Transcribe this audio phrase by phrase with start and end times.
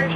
[0.00, 0.08] 申，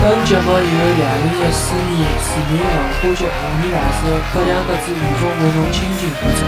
[0.00, 0.62] 本节目由
[0.96, 1.90] 两零一四年
[2.20, 4.00] 市民文化节妇女大师
[4.32, 6.40] 格两个字雨风为侬倾情播出。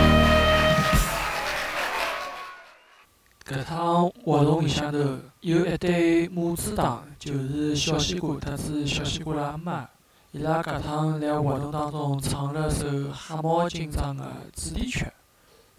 [3.44, 4.98] 搿趟活动里向头
[5.40, 9.88] 有一对母子档，就是小西瓜，她是小西瓜的阿,妈。
[10.34, 15.06] 伊拉搿趟辣活动当中唱了首《黑猫警长》的主题曲，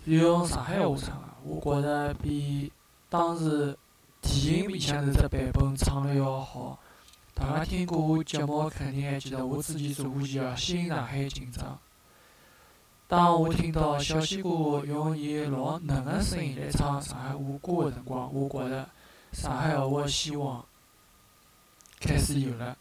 [0.05, 2.72] 是用上海话唱的，我觉着比
[3.09, 3.78] 当时
[4.22, 6.80] 电影里向头只版本唱了要好。
[7.34, 11.66] 大家听过我节目，肯定还记得我之前做过期个《新上海警长》。
[13.09, 18.88] 当我听到小西瓜用伊老嫩个声音来唱上海话歌个辰光，我觉着
[19.34, 20.64] 上海话个希望
[22.00, 22.78] 开始有了。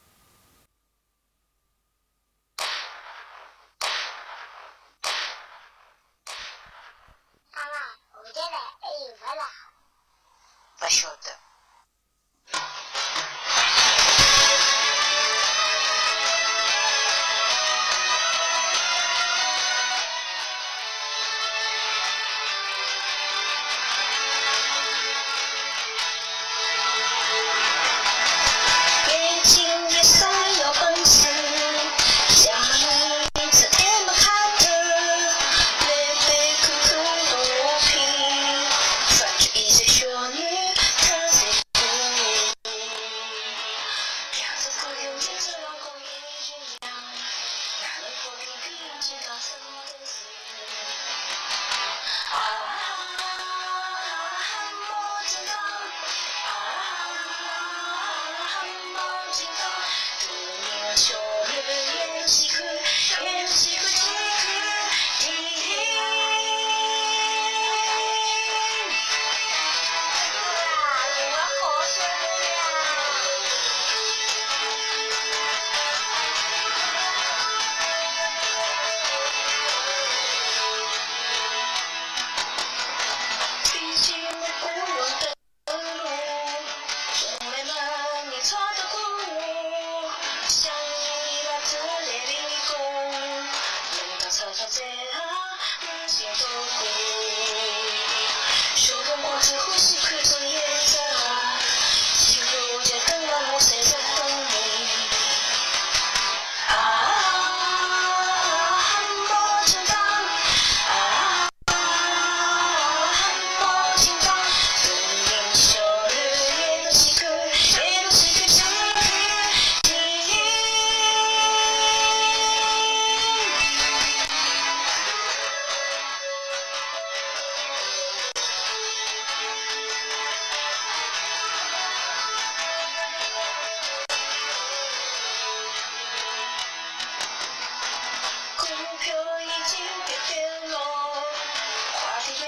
[139.04, 142.42] 飘已经变变落，花的美，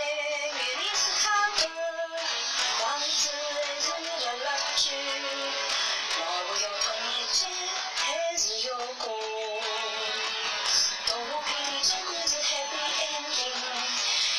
[0.57, 1.61] 月的是他的。
[2.81, 4.09] 往事未曾了
[4.43, 4.85] 了去，
[6.17, 6.19] 莫
[6.49, 7.39] 不要叹一句
[7.95, 8.01] 还
[8.39, 8.71] 是有
[9.05, 9.05] 故。
[11.07, 13.37] 东湖边的钟声在海边响起，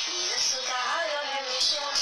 [0.07, 1.96] 伊的世界还要有你相依。